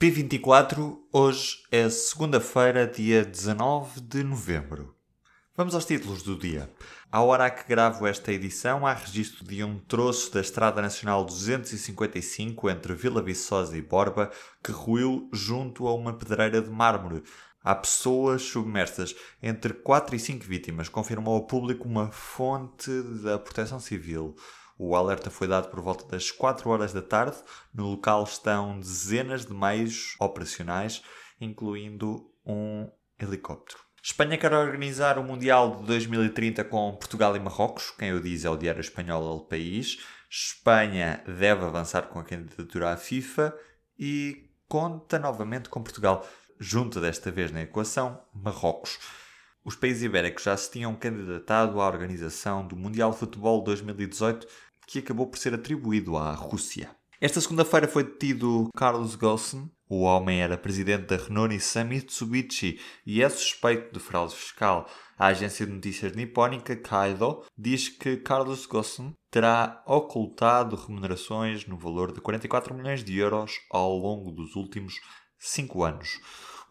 [0.00, 4.96] P24, hoje é segunda-feira, dia 19 de novembro.
[5.54, 6.70] Vamos aos títulos do dia.
[7.12, 12.70] À hora que gravo esta edição, há registro de um troço da Estrada Nacional 255
[12.70, 14.30] entre Vila Viçosa e Borba
[14.64, 17.22] que ruiu junto a uma pedreira de mármore.
[17.62, 22.90] Há pessoas submersas, entre 4 e 5 vítimas, confirmou ao público uma fonte
[23.22, 24.34] da Proteção Civil.
[24.82, 27.36] O alerta foi dado por volta das 4 horas da tarde.
[27.74, 31.02] No local estão dezenas de meios operacionais,
[31.38, 32.90] incluindo um
[33.20, 33.78] helicóptero.
[34.02, 37.90] Espanha quer organizar o Mundial de 2030 com Portugal e Marrocos.
[37.90, 39.98] Quem o diz é o Diário Espanhol El País.
[40.30, 43.54] Espanha deve avançar com a candidatura à FIFA
[43.98, 46.26] e conta novamente com Portugal.
[46.58, 48.98] Junta desta vez na equação Marrocos.
[49.62, 54.98] Os países ibéricos já se tinham candidatado à organização do Mundial de Futebol 2018 que
[54.98, 56.90] acabou por ser atribuído à Rússia.
[57.20, 59.68] Esta segunda-feira foi detido Carlos Ghosn.
[59.88, 64.88] O homem era presidente da Renault Nissan Mitsubishi e é suspeito de fraude fiscal.
[65.16, 72.12] A agência de notícias nipónica Kaido diz que Carlos Ghosn terá ocultado remunerações no valor
[72.12, 74.94] de 44 milhões de euros ao longo dos últimos
[75.38, 76.18] 5 anos.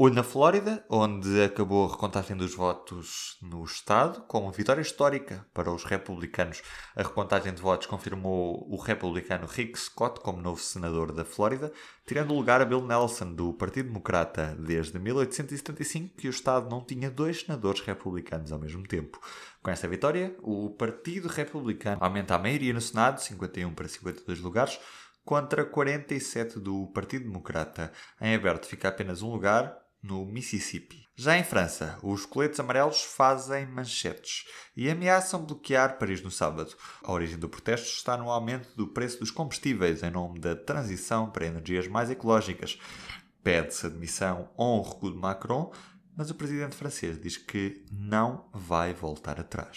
[0.00, 5.44] Olho na Flórida, onde acabou a recontagem dos votos no Estado, com uma vitória histórica
[5.52, 6.62] para os republicanos.
[6.94, 11.72] A recontagem de votos confirmou o republicano Rick Scott como novo senador da Flórida,
[12.06, 17.10] tirando lugar a Bill Nelson, do Partido Democrata, desde 1875 que o Estado não tinha
[17.10, 19.20] dois senadores republicanos ao mesmo tempo.
[19.60, 24.78] Com esta vitória, o Partido Republicano aumenta a maioria no Senado, 51 para 52 lugares,
[25.24, 27.92] contra 47 do Partido Democrata.
[28.20, 31.06] Em aberto fica apenas um lugar, no Mississippi.
[31.16, 34.44] Já em França, os coletes amarelos fazem manchetes
[34.76, 36.76] e ameaçam bloquear Paris no sábado.
[37.02, 41.30] A origem do protesto está no aumento do preço dos combustíveis em nome da transição
[41.30, 42.78] para energias mais ecológicas.
[43.42, 45.72] Pede-se admissão ao recuo de Macron,
[46.16, 49.74] mas o presidente francês diz que não vai voltar atrás.